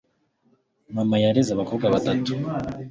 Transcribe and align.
mama 0.95 1.15
yareze 1.23 1.49
abakobwa 1.53 1.85
batatu 1.95 2.31